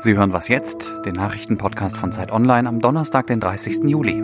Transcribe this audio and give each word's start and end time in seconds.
Sie 0.00 0.16
hören 0.16 0.32
was 0.32 0.48
jetzt, 0.48 0.90
den 1.04 1.14
Nachrichtenpodcast 1.14 1.96
von 1.96 2.12
Zeit 2.12 2.32
Online 2.32 2.68
am 2.68 2.80
Donnerstag, 2.80 3.26
den 3.26 3.40
30. 3.40 3.80
Juli. 3.84 4.22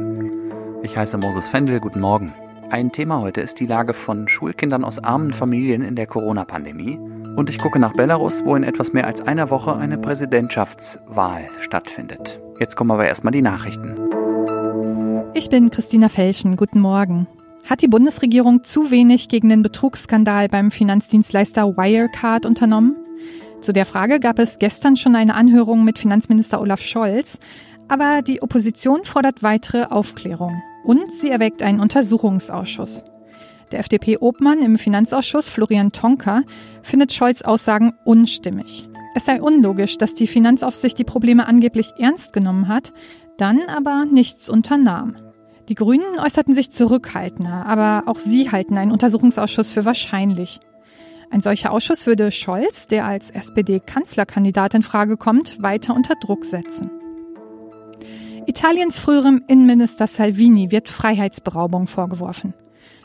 Ich 0.83 0.97
heiße 0.97 1.19
Moses 1.19 1.49
Fendel, 1.49 1.79
guten 1.81 2.01
Morgen. 2.01 2.33
Ein 2.71 2.91
Thema 2.91 3.21
heute 3.21 3.41
ist 3.41 3.61
die 3.61 3.67
Lage 3.67 3.93
von 3.93 4.27
Schulkindern 4.27 4.85
aus 4.85 4.99
armen 4.99 5.33
Familien 5.33 5.83
in 5.83 5.95
der 5.95 6.07
Corona-Pandemie. 6.07 6.99
Und 7.37 7.51
ich 7.51 7.59
gucke 7.59 7.79
nach 7.79 7.93
Belarus, 7.93 8.45
wo 8.45 8.57
in 8.57 8.63
etwas 8.63 8.93
mehr 8.93 9.07
als 9.07 9.21
einer 9.23 9.51
Woche 9.51 9.77
eine 9.77 9.99
Präsidentschaftswahl 9.99 11.45
stattfindet. 11.61 12.41
Jetzt 12.59 12.77
kommen 12.77 12.93
aber 12.93 13.07
erstmal 13.07 13.33
die 13.33 13.43
Nachrichten. 13.43 13.97
Ich 15.35 15.51
bin 15.51 15.71
Christina 15.71 16.09
Felschen, 16.09 16.57
guten 16.57 16.81
Morgen. 16.81 17.27
Hat 17.69 17.81
die 17.81 17.89
Bundesregierung 17.89 18.63
zu 18.63 18.91
wenig 18.91 19.29
gegen 19.29 19.49
den 19.49 19.63
Betrugsskandal 19.63 20.49
beim 20.49 20.71
Finanzdienstleister 20.71 21.79
Wirecard 21.79 22.45
unternommen? 22.45 22.95
Zu 23.63 23.73
der 23.73 23.87
Frage 23.87 24.21
gab 24.21 24.39
es 24.39 24.59
gestern 24.59 24.97
schon 24.97 25.17
eine 25.17 25.35
Anhörung 25.35 25.83
mit 25.83 25.99
Finanzminister 25.99 26.61
Olaf 26.61 26.83
Scholz, 26.83 27.39
aber 27.89 28.21
die 28.21 28.43
Opposition 28.43 29.07
fordert 29.07 29.43
weitere 29.43 29.85
Aufklärung 29.85 30.63
und 30.85 31.11
sie 31.11 31.31
erweckt 31.31 31.63
einen 31.63 31.81
Untersuchungsausschuss. 31.81 33.05
Der 33.73 33.79
FDP-Obmann 33.79 34.59
im 34.59 34.77
Finanzausschuss, 34.77 35.49
Florian 35.49 35.91
Tonka, 35.91 36.43
findet 36.83 37.15
Scholz 37.15 37.41
Aussagen 37.41 37.95
unstimmig. 38.05 38.91
Es 39.15 39.25
sei 39.25 39.41
unlogisch, 39.41 39.97
dass 39.97 40.15
die 40.15 40.27
Finanzaufsicht 40.27 40.99
die 40.99 41.05
Probleme 41.05 41.47
angeblich 41.47 41.89
ernst 41.99 42.35
genommen 42.35 42.69
hat, 42.69 42.93
dann 43.39 43.63
aber 43.69 44.05
nichts 44.05 44.51
unternahm. 44.51 45.24
Die 45.69 45.75
Grünen 45.75 46.19
äußerten 46.19 46.53
sich 46.53 46.71
zurückhaltender, 46.71 47.65
aber 47.67 48.05
auch 48.07 48.19
sie 48.19 48.51
halten 48.51 48.77
einen 48.77 48.93
Untersuchungsausschuss 48.93 49.73
für 49.73 49.85
wahrscheinlich. 49.85 50.61
Ein 51.31 51.41
solcher 51.41 51.73
Ausschuss 51.73 52.07
würde 52.07 52.31
Scholz, 52.31 52.87
der 52.87 53.07
als 53.07 53.31
SPD-Kanzlerkandidat 53.31 54.75
in 54.75 54.83
Frage 54.83 55.17
kommt, 55.17 55.63
weiter 55.63 55.97
unter 55.97 56.15
Druck 56.17 56.45
setzen. 56.45 56.91
Italiens 58.47 58.99
früherem 58.99 59.43
Innenminister 59.49 60.07
Salvini 60.07 60.71
wird 60.71 60.91
Freiheitsberaubung 60.91 61.87
vorgeworfen. 61.87 62.53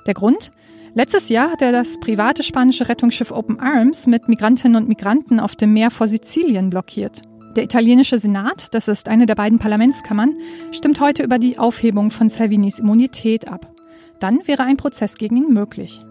Der 0.05 0.13
Grund? 0.13 0.51
Letztes 0.93 1.29
Jahr 1.29 1.51
hat 1.51 1.61
er 1.61 1.71
das 1.71 1.99
private 1.99 2.43
spanische 2.43 2.89
Rettungsschiff 2.89 3.31
Open 3.31 3.59
Arms 3.59 4.05
mit 4.05 4.27
Migrantinnen 4.27 4.75
und 4.75 4.89
Migranten 4.89 5.39
auf 5.39 5.55
dem 5.55 5.71
Meer 5.71 5.91
vor 5.91 6.07
Sizilien 6.07 6.69
blockiert. 6.69 7.21
Der 7.55 7.63
italienische 7.63 8.19
Senat, 8.19 8.73
das 8.73 8.87
ist 8.87 9.09
eine 9.09 9.25
der 9.25 9.35
beiden 9.35 9.57
Parlamentskammern, 9.57 10.35
stimmt 10.71 10.99
heute 10.99 11.23
über 11.23 11.39
die 11.39 11.57
Aufhebung 11.57 12.11
von 12.11 12.29
Salvinis 12.29 12.79
Immunität 12.79 13.47
ab. 13.47 13.73
Dann 14.19 14.45
wäre 14.45 14.63
ein 14.63 14.77
Prozess 14.77 15.17
gegen 15.17 15.37
ihn 15.37 15.53
möglich. 15.53 16.05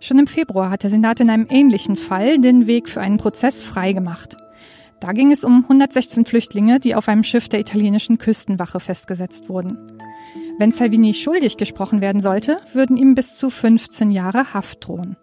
Schon 0.00 0.18
im 0.18 0.28
Februar 0.28 0.70
hat 0.70 0.84
der 0.84 0.90
Senat 0.90 1.18
in 1.18 1.30
einem 1.30 1.46
ähnlichen 1.50 1.96
Fall 1.96 2.38
den 2.38 2.68
Weg 2.68 2.88
für 2.88 3.00
einen 3.00 3.18
Prozess 3.18 3.62
freigemacht. 3.62 4.36
Da 5.00 5.12
ging 5.12 5.32
es 5.32 5.44
um 5.44 5.64
116 5.64 6.24
Flüchtlinge, 6.26 6.78
die 6.78 6.94
auf 6.94 7.08
einem 7.08 7.24
Schiff 7.24 7.48
der 7.48 7.60
italienischen 7.60 8.18
Küstenwache 8.18 8.78
festgesetzt 8.78 9.48
wurden. 9.48 9.78
Wenn 10.58 10.72
Salvini 10.72 11.14
schuldig 11.14 11.56
gesprochen 11.56 12.00
werden 12.00 12.20
sollte, 12.20 12.56
würden 12.72 12.96
ihm 12.96 13.14
bis 13.14 13.36
zu 13.36 13.50
15 13.50 14.10
Jahre 14.10 14.54
Haft 14.54 14.86
drohen. 14.86 15.16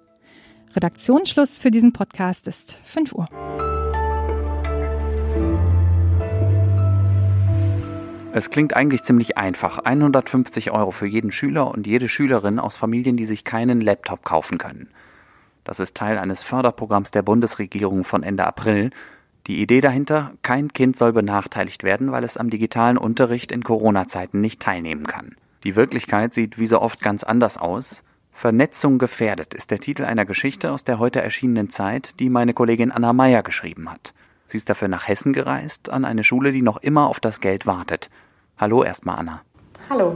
Redaktionsschluss 0.75 1.57
für 1.57 1.71
diesen 1.71 1.93
Podcast 1.93 2.47
ist 2.47 2.77
5 2.83 3.13
Uhr. 3.13 3.74
Es 8.37 8.49
klingt 8.49 8.75
eigentlich 8.75 9.03
ziemlich 9.03 9.37
einfach. 9.37 9.77
150 9.77 10.71
Euro 10.71 10.91
für 10.91 11.05
jeden 11.05 11.31
Schüler 11.31 11.71
und 11.71 11.87
jede 11.87 12.09
Schülerin 12.09 12.59
aus 12.59 12.75
Familien, 12.75 13.15
die 13.15 13.23
sich 13.23 13.45
keinen 13.45 13.79
Laptop 13.79 14.25
kaufen 14.25 14.57
können. 14.57 14.89
Das 15.63 15.79
ist 15.79 15.95
Teil 15.95 16.17
eines 16.17 16.43
Förderprogramms 16.43 17.11
der 17.11 17.21
Bundesregierung 17.21 18.03
von 18.03 18.23
Ende 18.23 18.45
April. 18.45 18.89
Die 19.47 19.61
Idee 19.61 19.79
dahinter, 19.79 20.33
kein 20.41 20.73
Kind 20.73 20.97
soll 20.97 21.13
benachteiligt 21.13 21.85
werden, 21.85 22.11
weil 22.11 22.25
es 22.25 22.35
am 22.35 22.49
digitalen 22.49 22.97
Unterricht 22.97 23.53
in 23.53 23.63
Corona-Zeiten 23.63 24.41
nicht 24.41 24.61
teilnehmen 24.61 25.07
kann. 25.07 25.37
Die 25.63 25.77
Wirklichkeit 25.77 26.33
sieht 26.33 26.59
wie 26.59 26.67
so 26.67 26.81
oft 26.81 26.99
ganz 26.99 27.23
anders 27.23 27.57
aus. 27.57 28.03
Vernetzung 28.33 28.97
gefährdet 28.97 29.53
ist 29.53 29.71
der 29.71 29.79
Titel 29.79 30.03
einer 30.03 30.25
Geschichte 30.25 30.73
aus 30.73 30.83
der 30.83 30.99
heute 30.99 31.21
erschienenen 31.21 31.69
Zeit, 31.69 32.19
die 32.19 32.29
meine 32.29 32.53
Kollegin 32.53 32.91
Anna 32.91 33.13
Meyer 33.13 33.43
geschrieben 33.43 33.89
hat. 33.89 34.13
Sie 34.45 34.57
ist 34.57 34.69
dafür 34.69 34.89
nach 34.89 35.07
Hessen 35.07 35.33
gereist, 35.33 35.89
an 35.89 36.05
eine 36.05 36.23
Schule, 36.23 36.51
die 36.51 36.61
noch 36.61 36.77
immer 36.77 37.07
auf 37.07 37.19
das 37.21 37.39
Geld 37.39 37.65
wartet. 37.65 38.09
Hallo 38.57 38.83
erstmal, 38.83 39.19
Anna. 39.19 39.41
Hallo. 39.89 40.15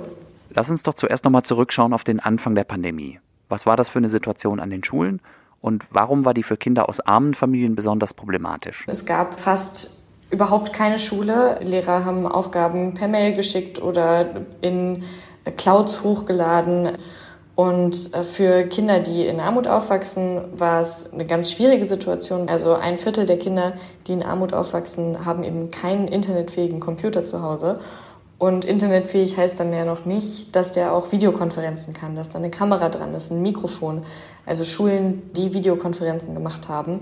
Lass 0.52 0.70
uns 0.70 0.84
doch 0.84 0.94
zuerst 0.94 1.26
nochmal 1.26 1.44
zurückschauen 1.44 1.94
auf 1.94 2.06
den 2.06 2.22
Anfang 2.22 2.56
der 2.56 2.64
Pandemie. 2.64 3.20
Was 3.50 3.66
war 3.66 3.76
das 3.76 3.90
für 3.90 4.00
eine 4.00 4.10
Situation 4.10 4.62
an 4.62 4.70
den 4.70 4.84
Schulen 4.84 5.22
und 5.60 5.84
warum 5.92 6.24
war 6.24 6.34
die 6.34 6.44
für 6.44 6.56
Kinder 6.56 6.88
aus 6.88 7.02
armen 7.02 7.34
Familien 7.34 7.76
besonders 7.76 8.14
problematisch? 8.14 8.86
Es 8.88 9.06
gab 9.06 9.42
fast 9.42 9.98
überhaupt 10.30 10.72
keine 10.72 11.00
Schule. 11.00 11.60
Lehrer 11.62 12.06
haben 12.06 12.26
Aufgaben 12.26 12.94
per 12.94 13.10
Mail 13.10 13.36
geschickt 13.36 13.82
oder 13.82 14.46
in 14.62 15.04
Clouds 15.58 16.04
hochgeladen. 16.04 16.92
Und 17.56 18.14
äh, 18.14 18.24
für 18.24 18.64
Kinder, 18.64 19.02
die 19.02 19.26
in 19.26 19.42
Armut 19.42 19.68
aufwachsen, 19.68 20.40
war 20.58 20.80
es 20.80 21.12
eine 21.12 21.26
ganz 21.26 21.52
schwierige 21.52 21.84
Situation. 21.84 22.48
Also 22.48 22.76
ein 22.76 22.96
Viertel 22.96 23.26
der 23.26 23.38
Kinder, 23.38 23.74
die 24.08 24.14
in 24.14 24.24
Armut 24.24 24.54
aufwachsen, 24.54 25.26
haben 25.26 25.44
eben 25.44 25.70
keinen 25.70 26.08
internetfähigen 26.08 26.80
Computer 26.80 27.26
zu 27.26 27.42
Hause. 27.42 27.82
Und 28.40 28.64
internetfähig 28.64 29.38
heißt 29.38 29.60
dann 29.60 29.74
ja 29.74 29.84
noch 29.84 30.06
nicht, 30.06 30.56
dass 30.56 30.72
der 30.72 30.94
auch 30.94 31.12
Videokonferenzen 31.12 31.94
kann, 31.94 32.16
dass 32.16 32.30
da 32.30 32.40
eine 32.40 32.50
Kamera 32.50 32.88
dran 32.88 33.14
ist, 33.14 33.32
ein 33.32 33.42
Mikrofon. 33.42 34.04
Also 34.46 34.64
Schulen, 34.64 35.30
die 35.36 35.54
Videokonferenzen 35.54 36.34
gemacht 36.34 36.70
haben, 36.70 37.02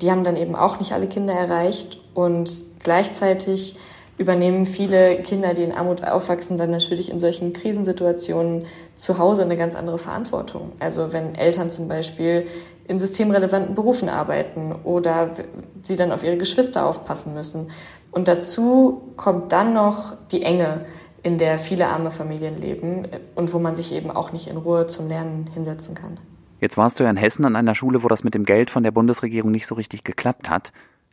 die 0.00 0.12
haben 0.12 0.22
dann 0.22 0.36
eben 0.36 0.54
auch 0.54 0.78
nicht 0.78 0.92
alle 0.92 1.08
Kinder 1.08 1.34
erreicht. 1.34 2.00
Und 2.14 2.64
gleichzeitig 2.78 3.76
übernehmen 4.18 4.66
viele 4.66 5.16
Kinder, 5.22 5.52
die 5.52 5.64
in 5.64 5.72
Armut 5.72 6.04
aufwachsen, 6.04 6.56
dann 6.56 6.70
natürlich 6.70 7.10
in 7.10 7.18
solchen 7.18 7.52
Krisensituationen 7.52 8.66
zu 8.94 9.18
Hause 9.18 9.42
eine 9.42 9.56
ganz 9.56 9.74
andere 9.74 9.98
Verantwortung. 9.98 10.72
Also 10.78 11.12
wenn 11.12 11.34
Eltern 11.34 11.70
zum 11.70 11.88
Beispiel 11.88 12.46
in 12.88 12.98
systemrelevanten 12.98 13.74
Berufen 13.74 14.08
arbeiten 14.08 14.74
oder 14.82 15.30
sie 15.82 15.96
dann 15.96 16.10
auf 16.10 16.24
ihre 16.24 16.38
Geschwister 16.38 16.86
aufpassen 16.86 17.34
müssen. 17.34 17.70
Und 18.18 18.26
dazu 18.26 19.12
kommt 19.16 19.52
dann 19.52 19.74
noch 19.74 20.16
die 20.32 20.42
Enge, 20.42 20.84
in 21.22 21.38
der 21.38 21.60
viele 21.60 21.86
arme 21.86 22.10
Familien 22.10 22.56
leben 22.56 23.06
und 23.36 23.54
wo 23.54 23.60
man 23.60 23.76
sich 23.76 23.94
eben 23.94 24.10
auch 24.10 24.32
nicht 24.32 24.48
in 24.48 24.56
Ruhe 24.56 24.88
zum 24.88 25.06
Lernen 25.06 25.46
hinsetzen 25.54 25.94
kann. 25.94 26.18
Jetzt 26.60 26.76
warst 26.76 26.98
du 26.98 27.04
ja 27.04 27.10
in 27.10 27.16
Hessen 27.16 27.44
an 27.44 27.54
einer 27.54 27.76
Schule, 27.76 28.02
wo 28.02 28.08
das 28.08 28.24
mit 28.24 28.34
dem 28.34 28.44
Geld 28.44 28.72
von 28.72 28.82
der 28.82 28.90
Bundesregierung 28.90 29.52
nicht 29.52 29.68
so 29.68 29.76
richtig 29.76 30.02
geklappt 30.02 30.50
hat. 30.50 30.72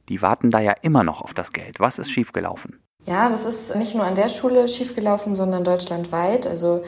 Die 0.10 0.24
warten 0.24 0.50
da 0.50 0.60
ja 0.60 0.74
immer 0.82 1.04
noch 1.04 1.22
auf 1.22 1.36
das 1.36 1.54
Geld. 1.54 1.80
Was 1.80 2.00
ist 2.00 2.10
schiefgelaufen? 2.10 2.80
Ja, 3.04 3.30
das 3.30 3.46
ist 3.46 3.76
nicht 3.76 3.94
nur 3.94 4.04
an 4.04 4.16
der 4.16 4.30
Schule 4.30 4.68
schiefgelaufen, 4.68 5.36
sondern 5.36 5.64
deutschlandweit. 5.64 6.48
Also 6.48 6.82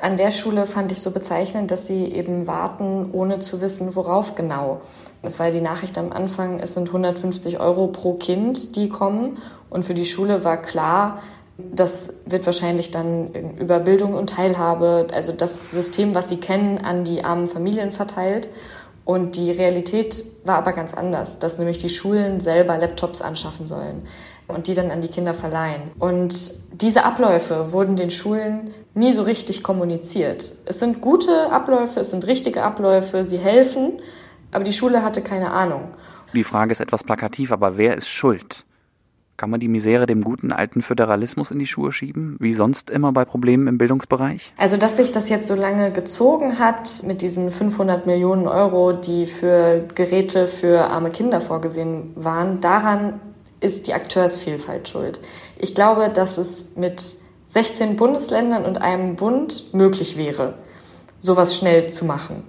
an 0.00 0.16
der 0.16 0.30
Schule 0.30 0.66
fand 0.66 0.92
ich 0.92 1.00
so 1.00 1.10
bezeichnend, 1.10 1.70
dass 1.70 1.86
sie 1.86 2.04
eben 2.06 2.46
warten, 2.46 3.10
ohne 3.12 3.38
zu 3.38 3.60
wissen, 3.60 3.94
worauf 3.96 4.34
genau. 4.34 4.80
Es 5.22 5.38
war 5.38 5.50
die 5.50 5.60
Nachricht 5.60 5.98
am 5.98 6.12
Anfang, 6.12 6.60
es 6.60 6.74
sind 6.74 6.88
150 6.88 7.60
Euro 7.60 7.88
pro 7.88 8.14
Kind, 8.14 8.76
die 8.76 8.88
kommen. 8.88 9.38
Und 9.70 9.84
für 9.84 9.94
die 9.94 10.04
Schule 10.04 10.44
war 10.44 10.60
klar, 10.60 11.22
das 11.56 12.14
wird 12.26 12.44
wahrscheinlich 12.46 12.90
dann 12.90 13.56
über 13.58 13.78
Bildung 13.80 14.14
und 14.14 14.30
Teilhabe, 14.30 15.06
also 15.12 15.32
das 15.32 15.70
System, 15.70 16.14
was 16.14 16.28
sie 16.28 16.38
kennen, 16.38 16.78
an 16.78 17.04
die 17.04 17.24
armen 17.24 17.48
Familien 17.48 17.92
verteilt. 17.92 18.50
Und 19.04 19.36
die 19.36 19.50
Realität 19.50 20.24
war 20.44 20.56
aber 20.56 20.72
ganz 20.72 20.94
anders, 20.94 21.38
dass 21.38 21.58
nämlich 21.58 21.78
die 21.78 21.88
Schulen 21.88 22.40
selber 22.40 22.78
Laptops 22.78 23.20
anschaffen 23.20 23.66
sollen 23.66 24.02
und 24.48 24.66
die 24.66 24.74
dann 24.74 24.90
an 24.90 25.00
die 25.00 25.08
Kinder 25.08 25.34
verleihen. 25.34 25.82
Und 25.98 26.52
diese 26.72 27.04
Abläufe 27.04 27.72
wurden 27.72 27.96
den 27.96 28.10
Schulen 28.10 28.70
nie 28.94 29.12
so 29.12 29.22
richtig 29.22 29.62
kommuniziert. 29.62 30.54
Es 30.64 30.78
sind 30.78 31.00
gute 31.00 31.50
Abläufe, 31.50 32.00
es 32.00 32.10
sind 32.10 32.26
richtige 32.26 32.62
Abläufe, 32.62 33.24
sie 33.24 33.38
helfen, 33.38 34.00
aber 34.50 34.64
die 34.64 34.72
Schule 34.72 35.02
hatte 35.02 35.22
keine 35.22 35.52
Ahnung. 35.52 35.88
Die 36.34 36.44
Frage 36.44 36.72
ist 36.72 36.80
etwas 36.80 37.04
plakativ, 37.04 37.52
aber 37.52 37.76
wer 37.76 37.96
ist 37.96 38.08
schuld? 38.08 38.64
Kann 39.36 39.50
man 39.50 39.60
die 39.60 39.68
Misere 39.68 40.06
dem 40.06 40.22
guten 40.22 40.52
alten 40.52 40.82
Föderalismus 40.82 41.50
in 41.50 41.58
die 41.58 41.66
Schuhe 41.66 41.90
schieben, 41.90 42.36
wie 42.38 42.52
sonst 42.52 42.90
immer 42.90 43.12
bei 43.12 43.24
Problemen 43.24 43.66
im 43.66 43.76
Bildungsbereich? 43.76 44.52
Also, 44.56 44.76
dass 44.76 44.98
sich 44.98 45.10
das 45.10 45.30
jetzt 45.30 45.48
so 45.48 45.54
lange 45.54 45.90
gezogen 45.90 46.58
hat 46.58 47.02
mit 47.06 47.22
diesen 47.22 47.50
500 47.50 48.06
Millionen 48.06 48.46
Euro, 48.46 48.92
die 48.92 49.26
für 49.26 49.84
Geräte 49.94 50.46
für 50.46 50.90
arme 50.90 51.08
Kinder 51.08 51.40
vorgesehen 51.40 52.12
waren, 52.14 52.60
daran 52.60 53.20
ist 53.62 53.86
die 53.86 53.94
Akteursvielfalt 53.94 54.88
schuld. 54.88 55.20
Ich 55.58 55.74
glaube, 55.74 56.08
dass 56.08 56.38
es 56.38 56.76
mit 56.76 57.16
16 57.46 57.96
Bundesländern 57.96 58.64
und 58.64 58.78
einem 58.80 59.16
Bund 59.16 59.74
möglich 59.74 60.16
wäre, 60.16 60.54
sowas 61.18 61.56
schnell 61.56 61.88
zu 61.88 62.04
machen. 62.04 62.44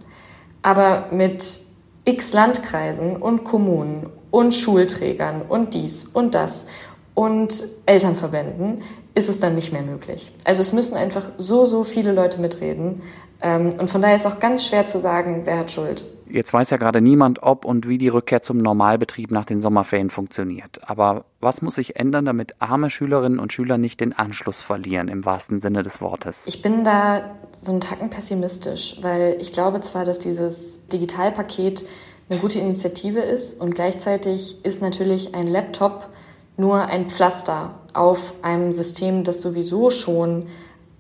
Aber 0.62 1.08
mit 1.12 1.60
x 2.06 2.34
Landkreisen 2.34 3.18
und 3.18 3.44
Kommunen 3.44 4.10
und 4.32 4.54
Schulträgern 4.54 5.42
und 5.42 5.74
dies 5.74 6.06
und 6.06 6.36
das 6.36 6.66
und 7.14 7.64
Elternverbänden 7.86 8.82
ist 9.16 9.30
es 9.30 9.40
dann 9.40 9.56
nicht 9.56 9.72
mehr 9.72 9.84
möglich. 9.84 10.32
Also 10.44 10.62
es 10.62 10.74
müssen 10.74 10.96
einfach 10.96 11.34
so, 11.38 11.66
so 11.66 11.84
viele 11.84 12.14
Leute 12.14 12.42
mitreden, 12.42 13.04
und 13.44 13.90
von 13.90 14.02
daher 14.02 14.16
ist 14.16 14.26
auch 14.26 14.40
ganz 14.40 14.66
schwer 14.66 14.86
zu 14.86 15.00
sagen, 15.00 15.42
wer 15.44 15.58
hat 15.58 15.72
Schuld. 15.72 16.06
Jetzt 16.30 16.54
weiß 16.54 16.70
ja 16.70 16.78
gerade 16.78 17.02
niemand, 17.02 17.44
ob 17.44 17.66
und 17.66 17.88
wie 17.90 17.98
die 17.98 18.08
Rückkehr 18.08 18.42
zum 18.42 18.58
Normalbetrieb 18.58 19.32
nach 19.32 19.44
den 19.46 19.60
Sommerferien 19.60 20.10
funktioniert. 20.10 20.80
Aber 20.90 21.26
was 21.42 21.62
muss 21.62 21.76
sich 21.76 21.98
ändern, 21.98 22.26
damit 22.26 22.56
arme 22.60 22.90
Schülerinnen 22.90 23.40
und 23.40 23.52
Schüler 23.52 23.78
nicht 23.78 24.00
den 24.00 24.14
Anschluss 24.14 24.62
verlieren, 24.62 25.10
im 25.10 25.26
wahrsten 25.26 25.60
Sinne 25.60 25.84
des 25.84 26.02
Wortes? 26.02 26.48
Ich 26.48 26.62
bin 26.62 26.86
da 26.86 27.36
so 27.52 27.72
einen 27.72 27.82
Tacken 27.82 28.10
pessimistisch, 28.10 28.98
weil 29.02 29.36
ich 29.40 29.52
glaube 29.52 29.82
zwar, 29.82 30.06
dass 30.06 30.20
dieses 30.20 30.88
Digitalpaket 30.88 31.86
eine 32.30 32.40
gute 32.40 32.60
Initiative 32.60 33.20
ist 33.20 33.60
und 33.60 33.76
gleichzeitig 33.76 34.64
ist 34.64 34.82
natürlich 34.82 35.36
ein 35.36 35.48
Laptop 35.48 36.10
nur 36.56 36.86
ein 36.86 37.10
Pflaster 37.10 37.76
auf 37.94 38.34
einem 38.42 38.72
System, 38.72 39.24
das 39.24 39.42
sowieso 39.42 39.90
schon 39.90 40.48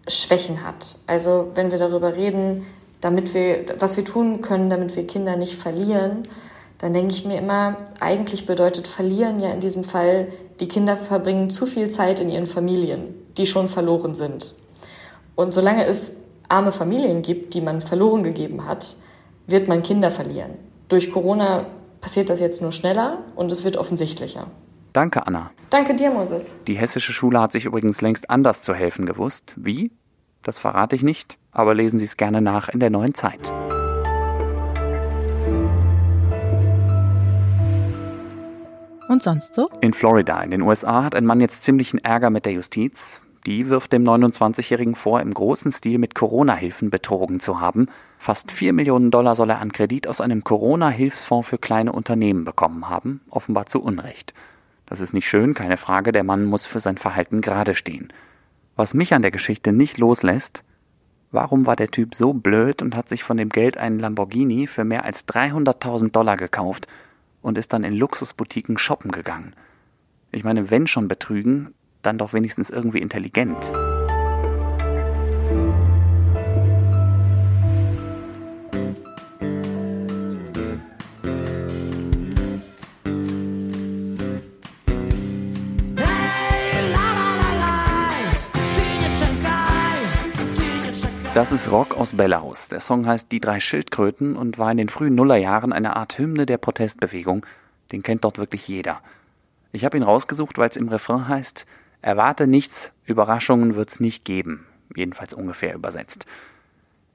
Schwächen 0.07 0.65
hat. 0.65 0.97
Also 1.07 1.51
wenn 1.55 1.71
wir 1.71 1.79
darüber 1.79 2.15
reden, 2.15 2.65
damit 3.01 3.33
wir, 3.33 3.65
was 3.79 3.97
wir 3.97 4.05
tun 4.05 4.41
können, 4.41 4.69
damit 4.69 4.95
wir 4.95 5.05
Kinder 5.07 5.35
nicht 5.35 5.55
verlieren, 5.55 6.23
dann 6.77 6.93
denke 6.93 7.13
ich 7.13 7.25
mir 7.25 7.37
immer, 7.37 7.77
eigentlich 7.99 8.45
bedeutet 8.45 8.87
verlieren 8.87 9.39
ja 9.39 9.51
in 9.51 9.59
diesem 9.59 9.83
Fall, 9.83 10.27
die 10.59 10.67
Kinder 10.67 10.95
verbringen 10.95 11.49
zu 11.49 11.65
viel 11.65 11.89
Zeit 11.89 12.19
in 12.19 12.29
ihren 12.29 12.47
Familien, 12.47 13.15
die 13.37 13.45
schon 13.45 13.69
verloren 13.69 14.15
sind. 14.15 14.55
Und 15.35 15.53
solange 15.53 15.85
es 15.85 16.13
arme 16.49 16.71
Familien 16.71 17.21
gibt, 17.21 17.53
die 17.53 17.61
man 17.61 17.81
verloren 17.81 18.23
gegeben 18.23 18.65
hat, 18.65 18.97
wird 19.47 19.67
man 19.67 19.83
Kinder 19.83 20.11
verlieren. 20.11 20.51
Durch 20.89 21.11
Corona 21.11 21.65
passiert 22.01 22.29
das 22.29 22.39
jetzt 22.39 22.61
nur 22.61 22.71
schneller 22.71 23.19
und 23.35 23.51
es 23.51 23.63
wird 23.63 23.77
offensichtlicher. 23.77 24.47
Danke, 24.93 25.25
Anna. 25.25 25.49
Danke 25.71 25.95
dir, 25.95 26.11
Moses. 26.11 26.55
Die 26.67 26.75
hessische 26.75 27.13
Schule 27.13 27.41
hat 27.41 27.51
sich 27.51 27.65
übrigens 27.65 28.01
längst 28.01 28.29
anders 28.29 28.61
zu 28.61 28.75
helfen 28.75 29.07
gewusst. 29.07 29.55
Wie? 29.57 29.91
Das 30.43 30.59
verrate 30.59 30.95
ich 30.95 31.01
nicht, 31.01 31.39
aber 31.51 31.73
lesen 31.73 31.97
Sie 31.97 32.05
es 32.05 32.15
gerne 32.15 32.41
nach 32.41 32.69
in 32.69 32.79
der 32.79 32.91
neuen 32.91 33.15
Zeit. 33.15 33.51
Und 39.09 39.23
sonst 39.23 39.55
so? 39.55 39.69
In 39.81 39.93
Florida, 39.93 40.41
in 40.41 40.51
den 40.51 40.61
USA, 40.61 41.03
hat 41.03 41.15
ein 41.15 41.25
Mann 41.25 41.41
jetzt 41.41 41.63
ziemlichen 41.63 41.97
Ärger 41.97 42.29
mit 42.29 42.45
der 42.45 42.53
Justiz. 42.53 43.19
Die 43.47 43.69
wirft 43.69 43.93
dem 43.93 44.03
29-Jährigen 44.03 44.95
vor, 44.95 45.21
im 45.21 45.33
großen 45.33 45.71
Stil 45.71 45.97
mit 45.97 46.13
Corona-Hilfen 46.13 46.91
betrogen 46.91 47.39
zu 47.39 47.59
haben. 47.59 47.87
Fast 48.17 48.51
4 48.51 48.73
Millionen 48.73 49.11
Dollar 49.11 49.35
soll 49.35 49.49
er 49.49 49.59
an 49.59 49.71
Kredit 49.71 50.07
aus 50.07 50.21
einem 50.21 50.43
Corona-Hilfsfonds 50.43 51.49
für 51.49 51.57
kleine 51.57 51.91
Unternehmen 51.91 52.45
bekommen 52.45 52.89
haben, 52.89 53.21
offenbar 53.29 53.65
zu 53.65 53.81
Unrecht. 53.81 54.33
Das 54.93 55.01
ist 55.01 55.11
nicht 55.11 55.27
schön, 55.27 55.55
keine 55.55 55.77
Frage, 55.77 56.11
der 56.11 56.23
Mann 56.23 56.45
muss 56.45 56.67
für 56.67 56.79
sein 56.79 56.97
Verhalten 56.97 57.41
gerade 57.41 57.73
stehen. 57.73 58.13
Was 58.75 58.93
mich 58.93 59.15
an 59.15 59.23
der 59.23 59.31
Geschichte 59.31 59.73
nicht 59.73 59.97
loslässt, 59.97 60.63
warum 61.31 61.65
war 61.65 61.75
der 61.75 61.87
Typ 61.87 62.13
so 62.13 62.31
blöd 62.31 62.83
und 62.83 62.95
hat 62.95 63.09
sich 63.09 63.23
von 63.23 63.37
dem 63.37 63.49
Geld 63.49 63.75
einen 63.75 63.97
Lamborghini 63.97 64.67
für 64.67 64.83
mehr 64.83 65.03
als 65.03 65.27
300.000 65.27 66.11
Dollar 66.11 66.37
gekauft 66.37 66.85
und 67.41 67.57
ist 67.57 67.73
dann 67.73 67.83
in 67.83 67.95
Luxusboutiquen 67.95 68.77
shoppen 68.77 69.11
gegangen? 69.11 69.55
Ich 70.31 70.43
meine, 70.43 70.69
wenn 70.69 70.85
schon 70.85 71.07
betrügen, 71.07 71.73
dann 72.03 72.19
doch 72.19 72.33
wenigstens 72.33 72.69
irgendwie 72.69 72.99
intelligent. 72.99 73.73
Das 91.33 91.51
ist 91.51 91.71
Rock 91.71 91.97
aus 91.97 92.13
Belarus. 92.13 92.69
Der 92.69 92.79
Song 92.79 93.07
heißt 93.07 93.31
Die 93.31 93.39
drei 93.39 93.59
Schildkröten 93.59 94.35
und 94.35 94.59
war 94.59 94.69
in 94.69 94.77
den 94.77 94.87
frühen 94.87 95.15
Nullerjahren 95.15 95.73
eine 95.73 95.95
Art 95.95 96.19
Hymne 96.19 96.45
der 96.45 96.59
Protestbewegung. 96.59 97.43
Den 97.91 98.03
kennt 98.03 98.23
dort 98.23 98.37
wirklich 98.37 98.67
jeder. 98.67 99.01
Ich 99.71 99.83
habe 99.83 99.97
ihn 99.97 100.03
rausgesucht, 100.03 100.59
weil 100.59 100.69
es 100.69 100.77
im 100.77 100.89
Refrain 100.89 101.27
heißt, 101.27 101.65
erwarte 102.03 102.45
nichts, 102.45 102.93
Überraschungen 103.05 103.75
wird's 103.75 103.99
nicht 103.99 104.25
geben. 104.25 104.67
Jedenfalls 104.95 105.33
ungefähr 105.33 105.73
übersetzt. 105.73 106.27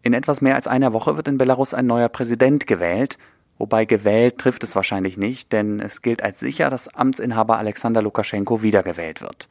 In 0.03 0.15
etwas 0.15 0.41
mehr 0.41 0.57
als 0.57 0.67
einer 0.67 0.93
Woche 0.93 1.15
wird 1.15 1.29
in 1.29 1.39
Belarus 1.39 1.73
ein 1.73 1.87
neuer 1.87 2.09
Präsident 2.09 2.67
gewählt, 2.67 3.19
wobei 3.57 3.85
gewählt 3.85 4.39
trifft 4.39 4.65
es 4.65 4.75
wahrscheinlich 4.75 5.17
nicht, 5.17 5.53
denn 5.53 5.79
es 5.79 6.03
gilt 6.03 6.25
als 6.25 6.41
sicher, 6.41 6.71
dass 6.71 6.89
Amtsinhaber 6.89 7.57
Alexander 7.57 8.03
Lukaschenko 8.03 8.65
wiedergewählt 8.65 9.21
wird. 9.21 9.49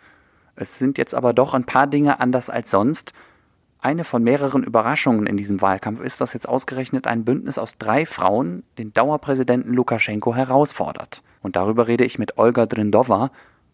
Es 0.58 0.78
sind 0.78 0.98
jetzt 0.98 1.16
aber 1.16 1.32
doch 1.32 1.54
ein 1.54 1.64
paar 1.64 1.88
Dinge 1.88 2.20
anders 2.20 2.50
als 2.50 2.70
sonst, 2.70 3.14
eine 3.80 4.04
von 4.04 4.24
mehreren 4.24 4.64
Überraschungen 4.64 5.28
in 5.28 5.38
diesem 5.38 5.62
Wahlkampf 5.62 6.00
ist, 6.02 6.20
dass 6.22 6.34
jetzt 6.34 6.50
ausgerechnet 6.50 7.08
ein 7.08 7.26
Bündnis 7.26 7.58
aus 7.58 7.78
drei 7.78 8.06
Frauen 8.06 8.64
den 8.78 8.94
Dauerpräsidenten 8.94 9.74
Lukaschenko 9.74 10.36
herausfordert. 10.36 11.22
Und 11.42 11.56
darüber 11.56 11.88
rede 11.88 12.04
ich 12.04 12.20
mit 12.20 12.38
Olga 12.38 12.66
Drindova. 12.66 13.32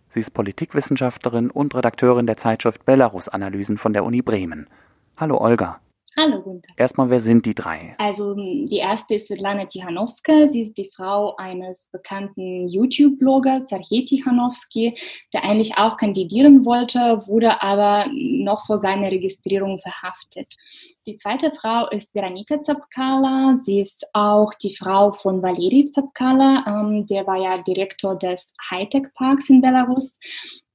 Sie 0.10 0.20
ist 0.20 0.34
Politikwissenschaftlerin 0.34 1.50
und 1.50 1.74
Redakteurin 1.74 2.28
der 2.28 2.38
Zeitschrift 2.38 2.86
Belarus 2.86 3.30
Analysen 3.30 3.78
von 3.78 3.94
der 3.94 4.06
Uni 4.06 4.22
Bremen. 4.22 4.68
Hallo 5.18 5.40
Olga. 5.40 5.80
Hallo, 6.16 6.44
Gunther. 6.44 6.72
Erstmal, 6.78 7.10
wer 7.10 7.20
sind 7.20 7.48
die 7.48 7.56
drei? 7.56 7.96
Also 7.98 8.36
die 8.36 8.78
erste 8.78 9.16
ist 9.16 9.28
Svetlana 9.28 9.66
Tichanowska. 9.66 10.48
Sie 10.48 10.62
ist 10.62 10.78
die 10.78 10.92
Frau 10.96 11.36
eines 11.38 11.90
bekannten 11.92 12.70
YouTube-Bloggers, 12.70 13.70
Sergei 13.70 14.06
Tichanowski, 14.06 14.96
der 15.34 15.44
eigentlich 15.44 15.76
auch 15.76 15.98
kandidieren 15.98 16.66
wollte, 16.66 17.24
wurde 17.26 17.64
aber 17.64 18.06
noch 18.44 18.66
vor 18.66 18.80
seiner 18.80 19.10
Registrierung 19.10 19.80
verhaftet. 19.80 20.56
Die 21.06 21.18
zweite 21.18 21.51
Frau 21.60 21.88
ist 21.90 22.13
Veronika 22.13 22.62
Zapkala. 22.62 23.57
Sie 23.57 23.80
ist 23.80 24.06
auch 24.13 24.54
die 24.56 24.75
Frau 24.75 25.12
von 25.12 25.42
Valeri 25.42 25.90
Zapkala. 25.92 26.63
Ähm, 26.68 27.07
der 27.07 27.25
war 27.28 27.38
ja 27.38 27.57
Direktor 27.57 28.18
des 28.18 28.54
Hightech-Parks 28.69 29.50
in 29.50 29.62
Belarus 29.62 30.18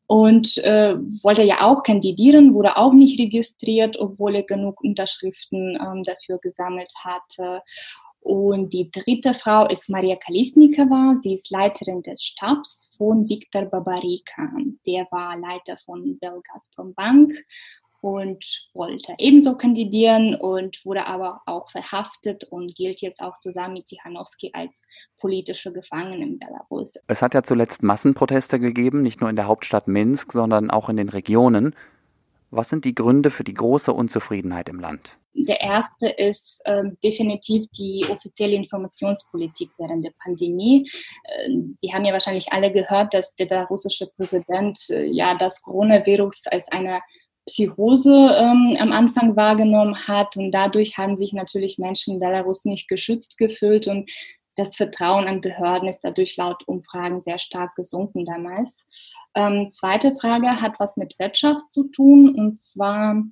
und 0.08 0.56
äh, 0.58 0.96
wollte 1.22 1.42
ja 1.42 1.60
auch 1.60 1.82
kandidieren, 1.82 2.54
wurde 2.54 2.78
auch 2.78 2.94
nicht 2.94 3.20
registriert, 3.20 3.98
obwohl 3.98 4.36
er 4.36 4.42
genug 4.42 4.82
Unterschriften 4.82 5.78
ähm, 5.80 6.02
dafür 6.02 6.38
gesammelt 6.38 6.90
hatte. 7.04 7.62
Und 8.28 8.74
die 8.74 8.90
dritte 8.90 9.32
Frau 9.32 9.66
ist 9.68 9.88
Maria 9.88 10.14
Kalisnikova. 10.16 11.16
Sie 11.22 11.32
ist 11.32 11.50
Leiterin 11.50 12.02
des 12.02 12.22
Stabs 12.22 12.90
von 12.98 13.26
Viktor 13.26 13.64
Babarika. 13.64 14.50
Der 14.86 15.08
war 15.10 15.34
Leiter 15.38 15.78
von 15.86 16.18
Belgazprom 16.18 16.92
Bank 16.92 17.32
und 18.02 18.68
wollte 18.74 19.14
ebenso 19.16 19.56
kandidieren 19.56 20.34
und 20.34 20.84
wurde 20.84 21.06
aber 21.06 21.40
auch 21.46 21.70
verhaftet 21.70 22.44
und 22.44 22.74
gilt 22.74 23.00
jetzt 23.00 23.22
auch 23.22 23.38
zusammen 23.38 23.72
mit 23.72 23.86
Tichanowski 23.86 24.50
als 24.52 24.82
politische 25.16 25.72
Gefangene 25.72 26.22
in 26.22 26.38
Belarus. 26.38 26.96
Es 27.06 27.22
hat 27.22 27.32
ja 27.32 27.42
zuletzt 27.42 27.82
Massenproteste 27.82 28.60
gegeben, 28.60 29.00
nicht 29.00 29.22
nur 29.22 29.30
in 29.30 29.36
der 29.36 29.46
Hauptstadt 29.46 29.88
Minsk, 29.88 30.32
sondern 30.32 30.70
auch 30.70 30.90
in 30.90 30.98
den 30.98 31.08
Regionen. 31.08 31.74
Was 32.50 32.70
sind 32.70 32.84
die 32.84 32.94
Gründe 32.94 33.30
für 33.30 33.44
die 33.44 33.54
große 33.54 33.92
Unzufriedenheit 33.92 34.68
im 34.68 34.80
Land? 34.80 35.18
Der 35.34 35.60
erste 35.60 36.08
ist 36.08 36.60
äh, 36.64 36.84
definitiv 37.04 37.66
die 37.76 38.04
offizielle 38.10 38.54
Informationspolitik 38.54 39.70
während 39.78 40.04
der 40.04 40.12
Pandemie. 40.22 40.90
Äh, 41.24 41.50
Sie 41.80 41.92
haben 41.92 42.04
ja 42.04 42.12
wahrscheinlich 42.12 42.52
alle 42.52 42.72
gehört, 42.72 43.14
dass 43.14 43.34
der 43.36 43.46
belarussische 43.46 44.06
Präsident 44.16 44.78
äh, 44.90 45.04
ja 45.04 45.36
das 45.36 45.62
Coronavirus 45.62 46.44
als 46.46 46.66
eine 46.72 47.00
Psychose 47.46 48.10
ähm, 48.10 48.76
am 48.78 48.92
Anfang 48.92 49.36
wahrgenommen 49.36 50.06
hat. 50.06 50.36
Und 50.36 50.52
dadurch 50.52 50.98
haben 50.98 51.16
sich 51.16 51.32
natürlich 51.32 51.78
Menschen 51.78 52.14
in 52.14 52.20
Belarus 52.20 52.64
nicht 52.64 52.88
geschützt 52.88 53.38
gefühlt 53.38 53.88
und 53.88 54.10
das 54.58 54.76
Vertrauen 54.76 55.28
an 55.28 55.40
Behörden 55.40 55.88
ist 55.88 56.00
dadurch 56.00 56.36
laut 56.36 56.66
Umfragen 56.66 57.22
sehr 57.22 57.38
stark 57.38 57.76
gesunken 57.76 58.24
damals. 58.24 58.86
Ähm, 59.34 59.70
zweite 59.70 60.16
Frage 60.16 60.60
hat 60.60 60.78
was 60.78 60.96
mit 60.96 61.18
Wirtschaft 61.18 61.70
zu 61.70 61.84
tun 61.84 62.34
und 62.34 62.60
zwar 62.60 63.22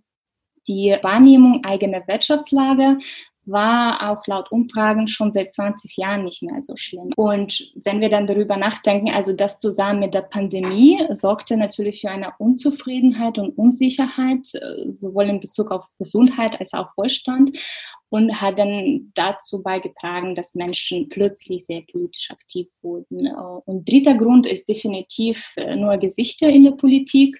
die 0.68 0.96
Wahrnehmung 1.02 1.64
eigener 1.64 2.06
Wirtschaftslage 2.06 2.98
war 3.46 4.10
auch 4.10 4.26
laut 4.26 4.50
Umfragen 4.50 5.06
schon 5.06 5.32
seit 5.32 5.54
20 5.54 5.96
Jahren 5.96 6.24
nicht 6.24 6.42
mehr 6.42 6.60
so 6.60 6.76
schlimm. 6.76 7.12
Und 7.16 7.72
wenn 7.84 8.00
wir 8.00 8.10
dann 8.10 8.26
darüber 8.26 8.56
nachdenken, 8.56 9.10
also 9.10 9.32
das 9.32 9.60
zusammen 9.60 10.00
mit 10.00 10.14
der 10.14 10.22
Pandemie 10.22 11.00
sorgte 11.12 11.56
natürlich 11.56 12.00
für 12.00 12.10
eine 12.10 12.32
Unzufriedenheit 12.38 13.38
und 13.38 13.56
Unsicherheit, 13.56 14.52
äh, 14.54 14.90
sowohl 14.90 15.28
in 15.28 15.40
Bezug 15.40 15.70
auf 15.70 15.88
Gesundheit 15.98 16.60
als 16.60 16.74
auch 16.74 16.88
Wohlstand 16.96 17.56
und 18.08 18.40
hat 18.40 18.58
dann 18.58 19.10
dazu 19.14 19.62
beigetragen, 19.62 20.34
dass 20.34 20.54
Menschen 20.54 21.08
plötzlich 21.08 21.66
sehr 21.66 21.82
politisch 21.90 22.30
aktiv 22.30 22.68
wurden. 22.82 23.26
Äh, 23.26 23.32
und 23.64 23.88
dritter 23.88 24.14
Grund 24.14 24.46
ist 24.46 24.68
definitiv 24.68 25.52
äh, 25.56 25.74
nur 25.74 25.96
Gesichter 25.96 26.48
in 26.48 26.64
der 26.64 26.72
Politik. 26.72 27.36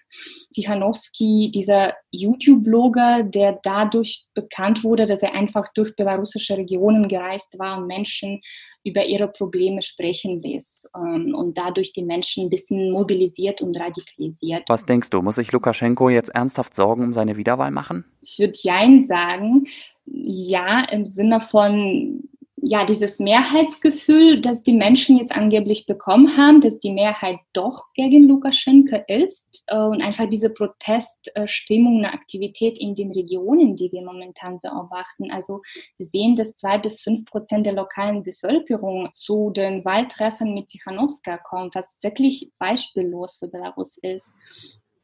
Tichanowski, 0.55 1.51
dieser 1.55 1.95
YouTube-Blogger, 2.11 3.23
der 3.23 3.61
dadurch 3.63 4.27
bekannt 4.35 4.83
wurde, 4.83 5.07
dass 5.07 5.23
er 5.23 5.35
einfach 5.35 5.73
durch 5.75 5.95
belarussische 5.95 6.57
Regionen 6.57 7.09
gereist 7.09 7.59
war 7.59 7.79
und 7.79 7.87
Menschen 7.87 8.41
über 8.83 9.05
ihre 9.05 9.29
Probleme 9.29 9.83
sprechen 9.83 10.43
ließ 10.43 10.87
ähm, 10.97 11.35
und 11.35 11.57
dadurch 11.59 11.93
die 11.93 12.05
Menschen 12.05 12.47
ein 12.47 12.51
bisschen 12.51 12.91
mobilisiert 12.91 13.61
und 13.61 13.77
radikalisiert. 13.79 14.65
Was 14.69 14.85
denkst 14.85 15.11
du, 15.11 15.23
muss 15.23 15.37
sich 15.37 15.53
Lukaschenko 15.53 16.09
jetzt 16.09 16.35
ernsthaft 16.35 16.75
Sorgen 16.75 17.05
um 17.05 17.13
seine 17.13 17.37
Wiederwahl 17.37 17.71
machen? 17.71 18.05
Ich 18.23 18.39
würde 18.39 18.59
Jein 18.61 19.05
sagen 19.05 19.67
Ja, 20.07 20.85
im 20.85 21.05
Sinne 21.05 21.41
von 21.41 22.29
ja, 22.69 22.85
dieses 22.85 23.21
Mehrheitsgefühl, 23.21 24.41
das 24.41 24.63
die 24.63 24.73
Menschen 24.73 25.19
jetzt 25.19 25.31
angeblich 25.31 25.87
bekommen 25.87 26.37
haben, 26.37 26.61
dass 26.61 26.81
die 26.81 26.91
Mehrheit 26.91 27.39
doch 27.53 27.85
gegen 27.95 28.27
Lukaschenka 28.27 28.97
ist 29.09 29.63
äh, 29.67 29.79
und 29.79 30.03
einfach 30.03 30.29
diese 30.29 30.51
Proteststimmung, 30.51 31.99
eine 31.99 32.13
Aktivität 32.13 32.77
in 32.79 32.97
den 32.97 33.13
Regionen, 33.13 33.77
die 33.77 33.93
wir 33.93 34.03
momentan 34.03 34.59
beobachten. 34.61 35.31
Also 35.31 35.63
wir 35.97 36.07
sehen, 36.07 36.35
dass 36.35 36.57
zwei 36.57 36.79
bis 36.79 37.03
fünf 37.03 37.27
Prozent 37.27 37.67
der 37.67 37.75
lokalen 37.75 38.25
Bevölkerung 38.25 39.11
zu 39.13 39.51
den 39.51 39.85
Wahltreffen 39.85 40.53
mit 40.53 40.69
Tichanowska 40.69 41.39
kommt, 41.39 41.75
was 41.77 41.97
wirklich 42.03 42.51
beispiellos 42.59 43.37
für 43.37 43.49
Belarus 43.49 43.97
ist. 43.99 44.35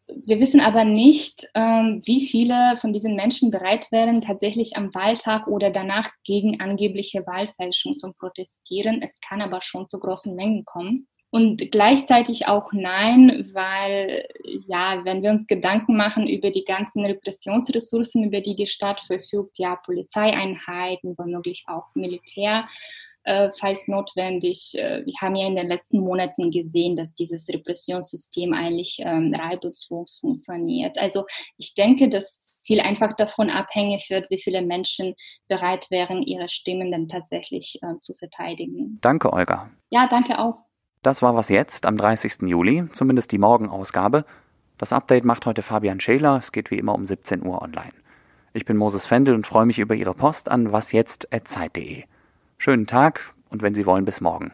Wir 0.08 0.40
wissen 0.40 0.60
aber 0.60 0.84
nicht, 0.84 1.48
ähm, 1.54 2.02
wie 2.04 2.20
viele 2.20 2.76
von 2.78 2.92
diesen 2.92 3.16
Menschen 3.16 3.50
bereit 3.50 3.90
wären, 3.90 4.20
tatsächlich 4.20 4.76
am 4.76 4.94
Wahltag 4.94 5.46
oder 5.46 5.70
danach 5.70 6.10
gegen 6.24 6.60
angebliche 6.60 7.26
Wahlfälschung 7.26 7.96
zu 7.96 8.12
protestieren. 8.12 9.00
Es 9.02 9.18
kann 9.20 9.40
aber 9.40 9.62
schon 9.62 9.88
zu 9.88 9.98
großen 9.98 10.34
Mengen 10.34 10.64
kommen. 10.64 11.08
Und 11.34 11.70
gleichzeitig 11.72 12.46
auch 12.46 12.74
nein, 12.74 13.48
weil, 13.54 14.28
ja, 14.66 15.00
wenn 15.04 15.22
wir 15.22 15.30
uns 15.30 15.46
Gedanken 15.46 15.96
machen 15.96 16.28
über 16.28 16.50
die 16.50 16.64
ganzen 16.64 17.06
Repressionsressourcen, 17.06 18.22
über 18.24 18.42
die 18.42 18.54
die 18.54 18.66
Stadt 18.66 19.00
verfügt, 19.00 19.58
ja, 19.58 19.76
Polizeieinheiten, 19.76 21.14
womöglich 21.16 21.64
auch 21.68 21.86
Militär, 21.94 22.68
äh, 23.24 23.50
falls 23.58 23.88
notwendig. 23.88 24.72
Äh, 24.74 25.04
wir 25.04 25.14
haben 25.20 25.36
ja 25.36 25.46
in 25.46 25.56
den 25.56 25.68
letzten 25.68 26.00
Monaten 26.00 26.50
gesehen, 26.50 26.96
dass 26.96 27.14
dieses 27.14 27.48
Repressionssystem 27.48 28.52
eigentlich 28.52 28.98
ähm, 29.00 29.34
reibungslos 29.34 30.18
funktioniert. 30.20 30.98
Also 30.98 31.24
ich 31.56 31.74
denke, 31.74 32.08
dass 32.08 32.62
viel 32.64 32.80
einfach 32.80 33.14
davon 33.16 33.50
abhängig 33.50 34.08
wird, 34.10 34.30
wie 34.30 34.40
viele 34.40 34.62
Menschen 34.62 35.14
bereit 35.48 35.90
wären, 35.90 36.22
ihre 36.22 36.48
Stimmen 36.48 36.90
dann 36.90 37.08
tatsächlich 37.08 37.78
äh, 37.82 37.94
zu 38.02 38.14
verteidigen. 38.14 38.98
Danke, 39.00 39.32
Olga. 39.32 39.70
Ja, 39.90 40.08
danke 40.08 40.38
auch. 40.38 40.58
Das 41.02 41.22
war 41.22 41.34
was 41.34 41.48
jetzt 41.48 41.86
am 41.86 41.96
30. 41.96 42.42
Juli, 42.42 42.88
zumindest 42.92 43.32
die 43.32 43.38
Morgenausgabe. 43.38 44.24
Das 44.78 44.92
Update 44.92 45.24
macht 45.24 45.46
heute 45.46 45.62
Fabian 45.62 46.00
Scheler. 46.00 46.38
Es 46.38 46.52
geht 46.52 46.70
wie 46.70 46.78
immer 46.78 46.94
um 46.94 47.04
17 47.04 47.44
Uhr 47.44 47.60
online. 47.60 47.92
Ich 48.52 48.64
bin 48.64 48.76
Moses 48.76 49.06
Fendel 49.06 49.34
und 49.34 49.46
freue 49.46 49.66
mich 49.66 49.78
über 49.78 49.94
Ihre 49.94 50.14
Post 50.14 50.50
an 50.50 50.72
wasjetzt.zeit.de. 50.72 52.04
Schönen 52.64 52.86
Tag 52.86 53.34
und 53.50 53.60
wenn 53.60 53.74
Sie 53.74 53.86
wollen, 53.86 54.04
bis 54.04 54.20
morgen. 54.20 54.52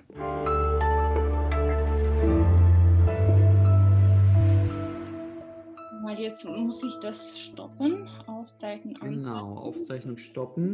Weil 6.02 6.18
jetzt 6.18 6.42
muss 6.46 6.82
ich 6.84 6.94
das 7.02 7.38
stoppen, 7.38 8.08
Aufzeichnen. 8.26 8.94
Genau, 8.98 9.58
Aufzeichnung 9.58 10.16
stoppen. 10.16 10.66